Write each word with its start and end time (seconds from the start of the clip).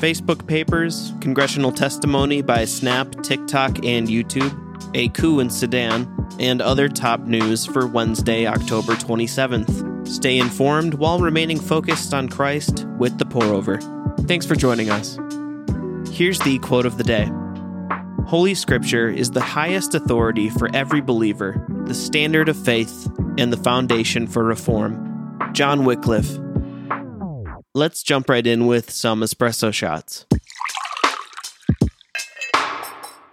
Facebook 0.00 0.46
papers, 0.46 1.12
congressional 1.20 1.72
testimony 1.72 2.42
by 2.42 2.64
Snap, 2.64 3.10
TikTok, 3.22 3.84
and 3.84 4.08
YouTube, 4.08 4.52
a 4.94 5.08
coup 5.10 5.40
in 5.40 5.48
Sudan, 5.48 6.10
and 6.38 6.60
other 6.60 6.88
top 6.88 7.20
news 7.20 7.64
for 7.64 7.86
Wednesday, 7.86 8.46
October 8.46 8.94
27th. 8.94 10.06
Stay 10.06 10.38
informed 10.38 10.94
while 10.94 11.18
remaining 11.20 11.58
focused 11.58 12.12
on 12.12 12.28
Christ 12.28 12.86
with 12.98 13.18
the 13.18 13.24
pour 13.24 13.44
over. 13.44 13.78
Thanks 14.22 14.44
for 14.44 14.54
joining 14.54 14.90
us. 14.90 15.18
Here's 16.12 16.38
the 16.40 16.58
quote 16.60 16.86
of 16.86 16.98
the 16.98 17.04
day 17.04 17.30
Holy 18.26 18.54
Scripture 18.54 19.08
is 19.08 19.30
the 19.30 19.40
highest 19.40 19.94
authority 19.94 20.50
for 20.50 20.68
every 20.74 21.00
believer, 21.00 21.64
the 21.86 21.94
standard 21.94 22.48
of 22.48 22.56
faith, 22.56 23.10
and 23.38 23.52
the 23.52 23.56
foundation 23.56 24.26
for 24.26 24.44
reform. 24.44 25.00
John 25.52 25.84
Wycliffe. 25.84 26.38
Let's 27.76 28.04
jump 28.04 28.28
right 28.30 28.46
in 28.46 28.68
with 28.68 28.92
some 28.92 29.20
espresso 29.22 29.74
shots. 29.74 30.26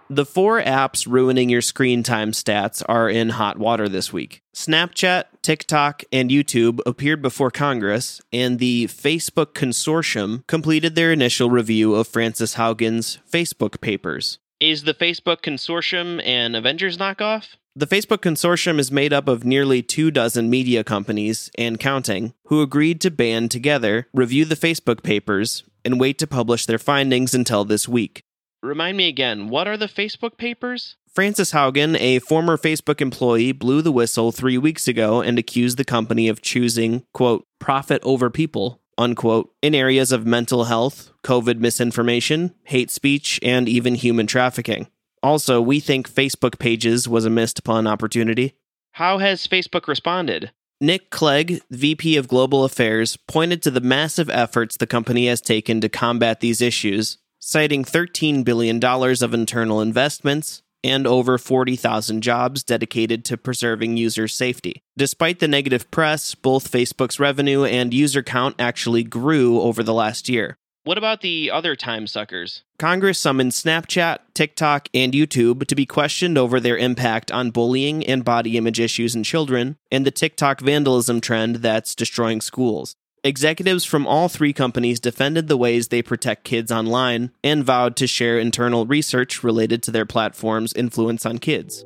The 0.09 0.25
four 0.25 0.59
apps 0.59 1.05
ruining 1.07 1.49
your 1.49 1.61
screen 1.61 2.01
time 2.01 2.31
stats 2.31 2.81
are 2.89 3.07
in 3.07 3.29
hot 3.29 3.59
water 3.59 3.87
this 3.87 4.11
week. 4.11 4.41
Snapchat, 4.55 5.25
TikTok, 5.43 6.03
and 6.11 6.31
YouTube 6.31 6.79
appeared 6.87 7.21
before 7.21 7.51
Congress, 7.51 8.19
and 8.33 8.57
the 8.57 8.87
Facebook 8.87 9.53
Consortium 9.53 10.45
completed 10.47 10.95
their 10.95 11.11
initial 11.11 11.51
review 11.51 11.93
of 11.93 12.07
Frances 12.07 12.55
Haugen's 12.55 13.19
Facebook 13.31 13.79
papers. 13.79 14.39
Is 14.59 14.85
the 14.85 14.95
Facebook 14.95 15.43
Consortium 15.43 16.19
an 16.25 16.55
Avengers 16.55 16.97
knockoff? 16.97 17.57
The 17.73 17.87
Facebook 17.87 18.17
Consortium 18.17 18.79
is 18.79 18.91
made 18.91 19.13
up 19.13 19.29
of 19.29 19.45
nearly 19.45 19.81
two 19.81 20.11
dozen 20.11 20.49
media 20.49 20.83
companies 20.83 21.49
and 21.57 21.79
counting 21.79 22.33
who 22.47 22.61
agreed 22.61 22.99
to 22.99 23.09
band 23.09 23.49
together, 23.49 24.09
review 24.13 24.43
the 24.43 24.57
Facebook 24.57 25.03
papers, 25.03 25.63
and 25.85 25.97
wait 25.97 26.17
to 26.17 26.27
publish 26.27 26.65
their 26.65 26.77
findings 26.77 27.33
until 27.33 27.63
this 27.63 27.87
week. 27.87 28.23
Remind 28.61 28.97
me 28.97 29.07
again, 29.07 29.47
what 29.47 29.69
are 29.69 29.77
the 29.77 29.87
Facebook 29.87 30.35
papers? 30.35 30.97
Frances 31.13 31.53
Haugen, 31.53 31.97
a 31.97 32.19
former 32.19 32.57
Facebook 32.57 32.99
employee, 32.99 33.53
blew 33.53 33.81
the 33.81 33.93
whistle 33.93 34.33
three 34.33 34.57
weeks 34.57 34.89
ago 34.89 35.21
and 35.21 35.39
accused 35.39 35.77
the 35.77 35.85
company 35.85 36.27
of 36.27 36.41
choosing, 36.41 37.05
quote, 37.13 37.45
profit 37.57 38.01
over 38.03 38.29
people, 38.29 38.81
unquote, 38.97 39.49
in 39.61 39.73
areas 39.73 40.11
of 40.11 40.25
mental 40.25 40.65
health, 40.65 41.13
COVID 41.23 41.59
misinformation, 41.59 42.53
hate 42.65 42.91
speech, 42.91 43.39
and 43.41 43.69
even 43.69 43.95
human 43.95 44.27
trafficking. 44.27 44.87
Also, 45.23 45.61
we 45.61 45.79
think 45.79 46.09
Facebook 46.09 46.57
pages 46.59 47.07
was 47.07 47.25
a 47.25 47.29
missed 47.29 47.59
upon 47.59 47.87
opportunity. 47.87 48.53
How 48.93 49.19
has 49.19 49.47
Facebook 49.47 49.87
responded? 49.87 50.51
Nick 50.79 51.11
Clegg, 51.11 51.61
VP 51.69 52.17
of 52.17 52.27
Global 52.27 52.63
Affairs, 52.63 53.17
pointed 53.27 53.61
to 53.61 53.71
the 53.71 53.81
massive 53.81 54.29
efforts 54.31 54.77
the 54.77 54.87
company 54.87 55.27
has 55.27 55.39
taken 55.39 55.79
to 55.81 55.89
combat 55.89 56.39
these 56.39 56.61
issues 56.61 57.19
citing 57.41 57.83
$13 57.83 58.43
billion 58.43 58.83
of 58.83 59.33
internal 59.33 59.81
investments 59.81 60.61
and 60.83 61.05
over 61.05 61.37
40,000 61.37 62.21
jobs 62.21 62.63
dedicated 62.63 63.25
to 63.25 63.37
preserving 63.37 63.97
user 63.97 64.27
safety. 64.27 64.83
Despite 64.97 65.39
the 65.39 65.47
negative 65.47 65.89
press, 65.91 66.35
both 66.35 66.71
Facebook's 66.71 67.19
revenue 67.19 67.63
and 67.63 67.93
user 67.93 68.23
count 68.23 68.55
actually 68.59 69.03
grew 69.03 69.59
over 69.61 69.83
the 69.83 69.93
last 69.93 70.29
year. 70.29 70.57
What 70.83 70.97
about 70.97 71.21
the 71.21 71.51
other 71.51 71.75
time 71.75 72.07
suckers? 72.07 72.63
Congress 72.79 73.19
summoned 73.19 73.51
Snapchat, 73.51 74.17
TikTok, 74.33 74.89
and 74.95 75.13
YouTube 75.13 75.67
to 75.67 75.75
be 75.75 75.85
questioned 75.85 76.39
over 76.39 76.59
their 76.59 76.75
impact 76.75 77.31
on 77.31 77.51
bullying 77.51 78.03
and 78.03 78.25
body 78.25 78.57
image 78.57 78.79
issues 78.79 79.13
in 79.15 79.23
children 79.23 79.77
and 79.91 80.07
the 80.07 80.11
TikTok 80.11 80.59
vandalism 80.59 81.21
trend 81.21 81.57
that's 81.57 81.93
destroying 81.93 82.41
schools. 82.41 82.95
Executives 83.23 83.85
from 83.85 84.07
all 84.07 84.27
three 84.27 84.53
companies 84.53 84.99
defended 84.99 85.47
the 85.47 85.57
ways 85.57 85.89
they 85.89 86.01
protect 86.01 86.45
kids 86.45 86.71
online 86.71 87.29
and 87.43 87.63
vowed 87.63 87.95
to 87.97 88.07
share 88.07 88.39
internal 88.39 88.87
research 88.87 89.43
related 89.43 89.83
to 89.83 89.91
their 89.91 90.07
platform's 90.07 90.73
influence 90.73 91.27
on 91.27 91.37
kids. 91.37 91.85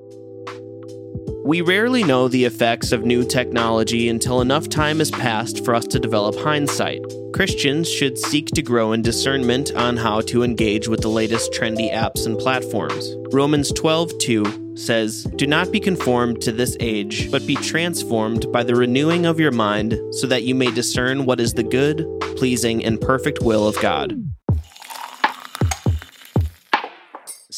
We 1.45 1.61
rarely 1.61 2.03
know 2.03 2.27
the 2.27 2.45
effects 2.45 2.91
of 2.91 3.05
new 3.05 3.23
technology 3.23 4.09
until 4.09 4.41
enough 4.41 4.67
time 4.67 4.97
has 4.97 5.11
passed 5.11 5.63
for 5.63 5.75
us 5.75 5.85
to 5.85 5.99
develop 5.99 6.35
hindsight. 6.37 7.03
Christians 7.33 7.87
should 7.87 8.17
seek 8.17 8.47
to 8.47 8.63
grow 8.63 8.93
in 8.93 9.03
discernment 9.03 9.71
on 9.75 9.95
how 9.95 10.21
to 10.21 10.41
engage 10.41 10.87
with 10.87 11.01
the 11.01 11.07
latest 11.07 11.53
trendy 11.53 11.93
apps 11.93 12.25
and 12.25 12.35
platforms. 12.39 13.15
Romans 13.31 13.71
12:2 13.73 14.43
says, 14.75 15.27
"Do 15.35 15.45
not 15.45 15.71
be 15.71 15.79
conformed 15.79 16.41
to 16.41 16.51
this 16.51 16.75
age, 16.79 17.29
but 17.29 17.45
be 17.45 17.55
transformed 17.57 18.51
by 18.51 18.63
the 18.63 18.73
renewing 18.73 19.27
of 19.27 19.39
your 19.39 19.51
mind, 19.51 19.99
so 20.13 20.25
that 20.25 20.45
you 20.45 20.55
may 20.55 20.71
discern 20.71 21.27
what 21.27 21.39
is 21.39 21.53
the 21.53 21.61
good, 21.61 22.07
pleasing, 22.37 22.83
and 22.83 22.99
perfect 22.99 23.43
will 23.43 23.67
of 23.67 23.79
God." 23.79 24.15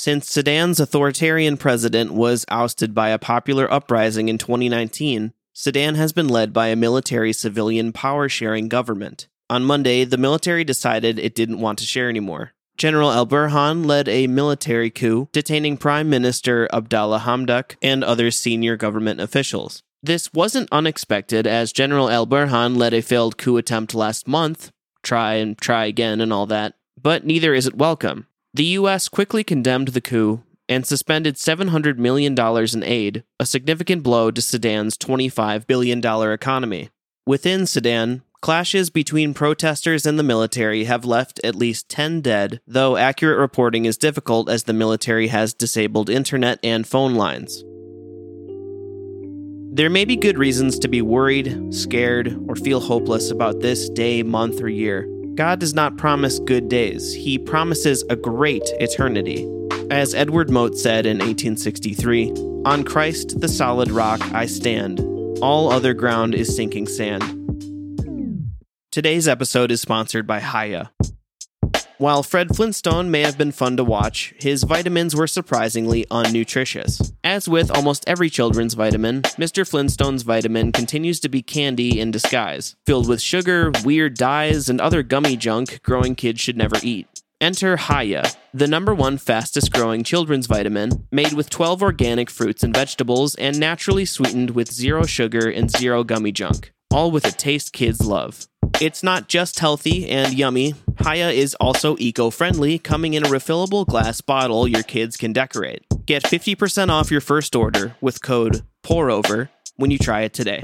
Since 0.07 0.31
Sudan's 0.31 0.79
authoritarian 0.79 1.57
president 1.57 2.13
was 2.13 2.45
ousted 2.47 2.95
by 2.95 3.09
a 3.09 3.19
popular 3.19 3.69
uprising 3.69 4.29
in 4.29 4.37
2019, 4.37 5.33
Sudan 5.51 5.95
has 5.95 6.13
been 6.13 6.29
led 6.29 6.53
by 6.53 6.67
a 6.67 6.77
military 6.77 7.33
civilian 7.33 7.91
power 7.91 8.29
sharing 8.29 8.69
government. 8.69 9.27
On 9.49 9.65
Monday, 9.65 10.05
the 10.05 10.15
military 10.15 10.63
decided 10.63 11.19
it 11.19 11.35
didn't 11.35 11.59
want 11.59 11.77
to 11.79 11.85
share 11.85 12.07
anymore. 12.07 12.53
General 12.77 13.11
El 13.11 13.27
Burhan 13.27 13.85
led 13.85 14.07
a 14.07 14.27
military 14.27 14.89
coup, 14.89 15.27
detaining 15.33 15.75
Prime 15.75 16.09
Minister 16.09 16.69
Abdallah 16.71 17.23
Hamdok 17.25 17.75
and 17.81 18.01
other 18.01 18.31
senior 18.31 18.77
government 18.77 19.19
officials. 19.19 19.83
This 20.01 20.31
wasn't 20.31 20.71
unexpected, 20.71 21.45
as 21.45 21.73
General 21.73 22.07
El 22.07 22.25
Burhan 22.25 22.77
led 22.77 22.93
a 22.93 23.01
failed 23.01 23.37
coup 23.37 23.57
attempt 23.57 23.93
last 23.93 24.25
month 24.25 24.71
try 25.03 25.33
and 25.33 25.57
try 25.57 25.83
again 25.85 26.21
and 26.21 26.31
all 26.31 26.45
that, 26.45 26.75
but 26.97 27.25
neither 27.25 27.53
is 27.53 27.67
it 27.67 27.75
welcome. 27.75 28.25
The 28.57 28.77
U.S. 28.81 29.07
quickly 29.07 29.43
condemned 29.43 29.89
the 29.89 30.01
coup 30.01 30.41
and 30.67 30.83
suspended 30.83 31.35
$700 31.35 31.99
million 31.99 32.35
in 32.35 32.83
aid, 32.83 33.23
a 33.39 33.45
significant 33.45 34.01
blow 34.01 34.31
to 34.31 34.41
Sudan's 34.41 34.97
$25 34.97 35.67
billion 35.67 36.03
economy. 36.03 36.89
Within 37.27 37.67
Sudan, 37.67 38.23
clashes 38.41 38.89
between 38.89 39.35
protesters 39.35 40.07
and 40.07 40.17
the 40.17 40.23
military 40.23 40.85
have 40.85 41.05
left 41.05 41.39
at 41.43 41.53
least 41.53 41.87
10 41.89 42.21
dead, 42.21 42.59
though 42.65 42.97
accurate 42.97 43.37
reporting 43.37 43.85
is 43.85 43.95
difficult 43.95 44.49
as 44.49 44.63
the 44.63 44.73
military 44.73 45.27
has 45.27 45.53
disabled 45.53 46.09
internet 46.09 46.59
and 46.63 46.87
phone 46.87 47.13
lines. 47.13 47.63
There 49.71 49.91
may 49.91 50.03
be 50.03 50.15
good 50.15 50.39
reasons 50.39 50.79
to 50.79 50.87
be 50.87 51.03
worried, 51.03 51.75
scared, 51.75 52.35
or 52.47 52.55
feel 52.55 52.79
hopeless 52.79 53.29
about 53.29 53.59
this 53.59 53.87
day, 53.91 54.23
month, 54.23 54.59
or 54.59 54.67
year. 54.67 55.07
God 55.37 55.59
does 55.59 55.75
not 55.75 55.97
promise 55.97 56.39
good 56.39 56.67
days, 56.67 57.13
He 57.13 57.37
promises 57.37 58.03
a 58.09 58.15
great 58.15 58.63
eternity. 58.79 59.47
As 59.91 60.15
Edward 60.15 60.49
Mote 60.49 60.75
said 60.75 61.05
in 61.05 61.19
1863, 61.19 62.31
On 62.65 62.83
Christ 62.83 63.39
the 63.39 63.47
solid 63.47 63.91
rock 63.91 64.19
I 64.33 64.47
stand, 64.47 64.99
all 65.39 65.71
other 65.71 65.93
ground 65.93 66.33
is 66.33 66.55
sinking 66.55 66.87
sand. 66.87 67.23
Today's 68.91 69.27
episode 69.27 69.69
is 69.69 69.79
sponsored 69.79 70.25
by 70.25 70.39
Hiya. 70.39 70.91
While 71.99 72.21
Fred 72.21 72.55
Flintstone 72.55 73.09
may 73.09 73.21
have 73.21 73.39
been 73.39 73.51
fun 73.51 73.75
to 73.77 73.83
watch, 73.83 74.35
his 74.37 74.61
vitamins 74.61 75.15
were 75.15 75.25
surprisingly 75.25 76.05
unnutritious. 76.11 77.11
As 77.23 77.49
with 77.49 77.71
almost 77.71 78.07
every 78.07 78.29
children's 78.29 78.75
vitamin, 78.75 79.23
Mr. 79.23 79.67
Flintstone's 79.67 80.21
vitamin 80.21 80.71
continues 80.71 81.19
to 81.21 81.29
be 81.29 81.41
candy 81.41 81.99
in 81.99 82.11
disguise, 82.11 82.75
filled 82.85 83.09
with 83.09 83.19
sugar, 83.19 83.71
weird 83.83 84.13
dyes, 84.13 84.69
and 84.69 84.79
other 84.79 85.01
gummy 85.01 85.35
junk 85.35 85.81
growing 85.81 86.13
kids 86.13 86.39
should 86.39 86.55
never 86.55 86.75
eat. 86.83 87.07
Enter 87.41 87.77
Hiya, 87.77 88.31
the 88.53 88.67
number 88.67 88.93
one 88.93 89.17
fastest 89.17 89.73
growing 89.73 90.03
children's 90.03 90.45
vitamin, 90.45 91.07
made 91.11 91.33
with 91.33 91.49
12 91.49 91.81
organic 91.81 92.29
fruits 92.29 92.63
and 92.63 92.75
vegetables 92.75 93.33
and 93.35 93.59
naturally 93.59 94.05
sweetened 94.05 94.51
with 94.51 94.71
zero 94.71 95.07
sugar 95.07 95.49
and 95.49 95.71
zero 95.71 96.03
gummy 96.03 96.31
junk, 96.31 96.71
all 96.91 97.09
with 97.09 97.25
a 97.25 97.31
taste 97.31 97.73
kids 97.73 98.05
love. 98.05 98.47
It's 98.79 99.01
not 99.01 99.27
just 99.27 99.57
healthy 99.57 100.07
and 100.07 100.33
yummy. 100.33 100.75
Hiya 101.03 101.31
is 101.31 101.55
also 101.55 101.95
eco 101.97 102.29
friendly, 102.29 102.77
coming 102.77 103.15
in 103.15 103.25
a 103.25 103.29
refillable 103.29 103.87
glass 103.87 104.21
bottle 104.21 104.67
your 104.67 104.83
kids 104.83 105.17
can 105.17 105.33
decorate. 105.33 105.83
Get 106.05 106.21
50% 106.21 106.89
off 106.89 107.09
your 107.09 107.21
first 107.21 107.55
order 107.55 107.95
with 108.01 108.21
code 108.21 108.61
POUROVER 108.83 109.49
when 109.77 109.89
you 109.89 109.97
try 109.97 110.21
it 110.21 110.33
today. 110.33 110.61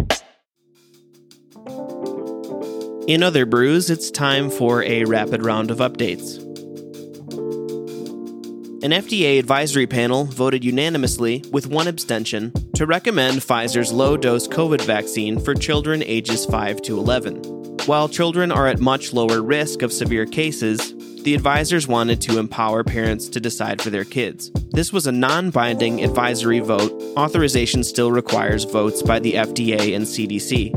In 3.08 3.24
other 3.24 3.48
brews, 3.48 3.90
it's 3.90 4.12
time 4.12 4.52
for 4.52 4.84
a 4.84 5.06
rapid 5.06 5.44
round 5.44 5.72
of 5.72 5.80
updates. 5.80 6.38
An 8.84 8.92
FDA 8.92 9.40
advisory 9.40 9.88
panel 9.88 10.26
voted 10.26 10.64
unanimously, 10.64 11.44
with 11.52 11.66
one 11.66 11.88
abstention, 11.88 12.54
to 12.76 12.86
recommend 12.86 13.40
Pfizer's 13.40 13.92
low 13.92 14.18
dose 14.18 14.48
COVID 14.48 14.82
vaccine 14.82 15.40
for 15.40 15.56
children 15.56 16.04
ages 16.04 16.46
5 16.46 16.82
to 16.84 16.98
11. 17.00 17.63
While 17.86 18.08
children 18.08 18.50
are 18.50 18.66
at 18.66 18.80
much 18.80 19.12
lower 19.12 19.42
risk 19.42 19.82
of 19.82 19.92
severe 19.92 20.26
cases, 20.26 20.94
the 21.24 21.36
advisors 21.36 21.86
wanted 21.86 22.22
to 22.22 22.40
empower 22.40 22.82
parents 22.82 23.28
to 23.28 23.42
decide 23.42 23.82
for 23.82 23.90
their 23.90 24.06
kids. 24.06 24.52
This 24.72 24.94
was 24.94 25.06
a 25.06 25.12
non 25.12 25.50
binding 25.50 26.02
advisory 26.02 26.62
vote. 26.62 26.94
Authorization 27.18 27.84
still 27.84 28.10
requires 28.10 28.64
votes 28.64 29.02
by 29.02 29.20
the 29.20 29.34
FDA 29.34 29.98
and 29.98 30.06
CDC. 30.06 30.72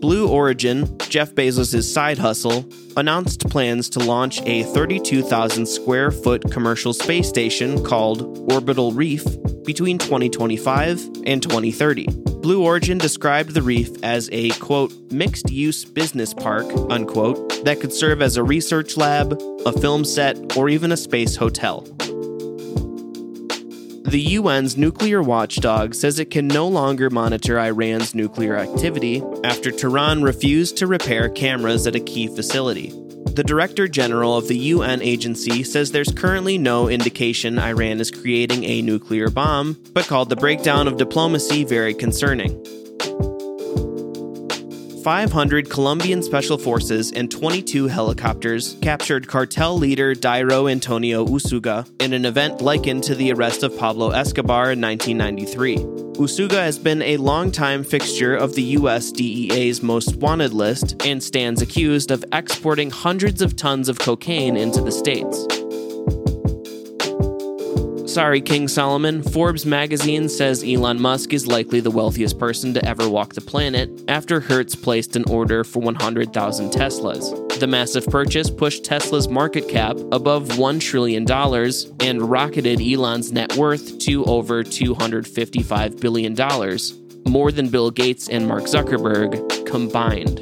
Blue 0.00 0.28
Origin, 0.28 0.98
Jeff 1.08 1.34
Bezos' 1.34 1.82
side 1.82 2.18
hustle, 2.18 2.64
announced 2.96 3.50
plans 3.50 3.88
to 3.88 3.98
launch 3.98 4.40
a 4.42 4.62
32,000 4.62 5.66
square 5.66 6.12
foot 6.12 6.48
commercial 6.52 6.92
space 6.92 7.28
station 7.28 7.82
called 7.82 8.52
Orbital 8.52 8.92
Reef 8.92 9.24
between 9.64 9.98
2025 9.98 11.00
and 11.26 11.42
2030. 11.42 12.33
Blue 12.44 12.62
Origin 12.62 12.98
described 12.98 13.54
the 13.54 13.62
reef 13.62 13.88
as 14.02 14.28
a 14.30 14.50
quote 14.50 14.92
mixed 15.10 15.50
use 15.50 15.82
business 15.86 16.34
park 16.34 16.66
unquote 16.90 17.64
that 17.64 17.80
could 17.80 17.90
serve 17.90 18.20
as 18.20 18.36
a 18.36 18.44
research 18.44 18.98
lab, 18.98 19.40
a 19.64 19.72
film 19.72 20.04
set, 20.04 20.54
or 20.54 20.68
even 20.68 20.92
a 20.92 20.96
space 20.98 21.36
hotel. 21.36 21.80
The 24.04 24.36
UN's 24.36 24.76
nuclear 24.76 25.22
watchdog 25.22 25.94
says 25.94 26.18
it 26.18 26.30
can 26.30 26.46
no 26.46 26.68
longer 26.68 27.08
monitor 27.08 27.58
Iran's 27.58 28.14
nuclear 28.14 28.58
activity 28.58 29.22
after 29.42 29.70
Tehran 29.70 30.22
refused 30.22 30.76
to 30.76 30.86
repair 30.86 31.30
cameras 31.30 31.86
at 31.86 31.96
a 31.96 32.00
key 32.00 32.26
facility. 32.26 32.92
The 33.34 33.42
Director 33.42 33.88
General 33.88 34.36
of 34.36 34.46
the 34.46 34.56
UN 34.56 35.02
agency 35.02 35.64
says 35.64 35.90
there's 35.90 36.12
currently 36.12 36.56
no 36.56 36.88
indication 36.88 37.58
Iran 37.58 38.00
is 38.00 38.12
creating 38.12 38.62
a 38.62 38.80
nuclear 38.80 39.28
bomb, 39.28 39.76
but 39.92 40.06
called 40.06 40.28
the 40.28 40.36
breakdown 40.36 40.86
of 40.86 40.98
diplomacy 40.98 41.64
very 41.64 41.94
concerning. 41.94 42.64
500 45.04 45.68
Colombian 45.68 46.22
special 46.22 46.56
forces 46.56 47.12
and 47.12 47.30
22 47.30 47.88
helicopters 47.88 48.78
captured 48.80 49.28
cartel 49.28 49.76
leader 49.76 50.14
Dairo 50.14 50.70
Antonio 50.70 51.26
Usuga 51.26 51.86
in 52.00 52.14
an 52.14 52.24
event 52.24 52.62
likened 52.62 53.04
to 53.04 53.14
the 53.14 53.30
arrest 53.30 53.62
of 53.62 53.76
Pablo 53.76 54.12
Escobar 54.12 54.72
in 54.72 54.80
1993. 54.80 55.76
Usuga 56.14 56.52
has 56.52 56.78
been 56.78 57.02
a 57.02 57.18
longtime 57.18 57.84
fixture 57.84 58.34
of 58.34 58.54
the 58.54 58.62
U.S. 58.62 59.12
DEA's 59.12 59.82
most 59.82 60.16
wanted 60.16 60.54
list 60.54 61.04
and 61.04 61.22
stands 61.22 61.60
accused 61.60 62.10
of 62.10 62.24
exporting 62.32 62.90
hundreds 62.90 63.42
of 63.42 63.56
tons 63.56 63.90
of 63.90 63.98
cocaine 63.98 64.56
into 64.56 64.80
the 64.80 64.92
States. 64.92 65.63
Sorry, 68.14 68.40
King 68.40 68.68
Solomon. 68.68 69.24
Forbes 69.24 69.66
magazine 69.66 70.28
says 70.28 70.62
Elon 70.62 71.02
Musk 71.02 71.32
is 71.32 71.48
likely 71.48 71.80
the 71.80 71.90
wealthiest 71.90 72.38
person 72.38 72.72
to 72.74 72.84
ever 72.84 73.08
walk 73.08 73.34
the 73.34 73.40
planet 73.40 73.90
after 74.06 74.38
Hertz 74.38 74.76
placed 74.76 75.16
an 75.16 75.24
order 75.28 75.64
for 75.64 75.80
100,000 75.80 76.70
Teslas. 76.70 77.58
The 77.58 77.66
massive 77.66 78.06
purchase 78.06 78.50
pushed 78.50 78.84
Tesla's 78.84 79.26
market 79.26 79.68
cap 79.68 79.96
above 80.12 80.46
$1 80.50 80.80
trillion 80.80 81.28
and 81.28 82.30
rocketed 82.30 82.80
Elon's 82.80 83.32
net 83.32 83.56
worth 83.56 83.98
to 83.98 84.24
over 84.26 84.62
$255 84.62 86.00
billion, 86.00 87.28
more 87.28 87.50
than 87.50 87.68
Bill 87.68 87.90
Gates 87.90 88.28
and 88.28 88.46
Mark 88.46 88.62
Zuckerberg 88.66 89.66
combined. 89.66 90.38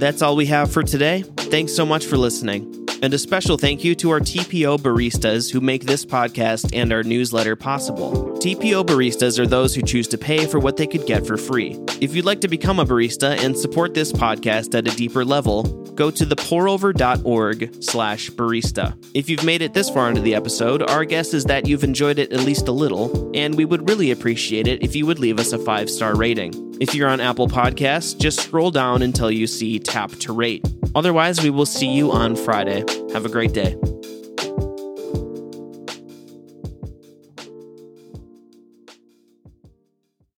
That's 0.00 0.22
all 0.22 0.34
we 0.34 0.46
have 0.46 0.72
for 0.72 0.82
today. 0.82 1.24
Thanks 1.36 1.76
so 1.76 1.84
much 1.84 2.06
for 2.06 2.16
listening. 2.16 2.81
And 3.02 3.12
a 3.12 3.18
special 3.18 3.58
thank 3.58 3.82
you 3.82 3.96
to 3.96 4.10
our 4.10 4.20
TPO 4.20 4.78
baristas 4.78 5.52
who 5.52 5.60
make 5.60 5.84
this 5.84 6.06
podcast 6.06 6.70
and 6.72 6.92
our 6.92 7.02
newsletter 7.02 7.56
possible. 7.56 8.31
TPO 8.42 8.84
baristas 8.84 9.38
are 9.38 9.46
those 9.46 9.72
who 9.72 9.82
choose 9.82 10.08
to 10.08 10.18
pay 10.18 10.46
for 10.46 10.58
what 10.58 10.76
they 10.76 10.88
could 10.88 11.06
get 11.06 11.24
for 11.24 11.36
free. 11.36 11.78
If 12.00 12.16
you'd 12.16 12.24
like 12.24 12.40
to 12.40 12.48
become 12.48 12.80
a 12.80 12.84
barista 12.84 13.38
and 13.38 13.56
support 13.56 13.94
this 13.94 14.12
podcast 14.12 14.76
at 14.76 14.92
a 14.92 14.96
deeper 14.96 15.24
level, 15.24 15.62
go 15.92 16.10
to 16.10 16.26
thepourover.org 16.26 17.84
slash 17.84 18.30
barista. 18.30 18.96
If 19.14 19.30
you've 19.30 19.44
made 19.44 19.62
it 19.62 19.74
this 19.74 19.88
far 19.88 20.08
into 20.08 20.22
the 20.22 20.34
episode, 20.34 20.82
our 20.82 21.04
guess 21.04 21.34
is 21.34 21.44
that 21.44 21.68
you've 21.68 21.84
enjoyed 21.84 22.18
it 22.18 22.32
at 22.32 22.40
least 22.40 22.66
a 22.66 22.72
little, 22.72 23.30
and 23.32 23.56
we 23.56 23.64
would 23.64 23.88
really 23.88 24.10
appreciate 24.10 24.66
it 24.66 24.82
if 24.82 24.96
you 24.96 25.06
would 25.06 25.20
leave 25.20 25.38
us 25.38 25.52
a 25.52 25.58
five-star 25.60 26.16
rating. 26.16 26.52
If 26.80 26.96
you're 26.96 27.08
on 27.08 27.20
Apple 27.20 27.46
Podcasts, 27.46 28.18
just 28.18 28.40
scroll 28.40 28.72
down 28.72 29.02
until 29.02 29.30
you 29.30 29.46
see 29.46 29.78
Tap 29.78 30.10
to 30.16 30.32
Rate. 30.32 30.66
Otherwise, 30.96 31.40
we 31.44 31.50
will 31.50 31.64
see 31.64 31.92
you 31.92 32.10
on 32.10 32.34
Friday. 32.34 32.82
Have 33.12 33.24
a 33.24 33.28
great 33.28 33.52
day. 33.52 33.76